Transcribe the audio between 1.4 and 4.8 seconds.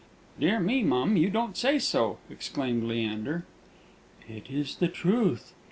say so!" exclaimed Leander. "It is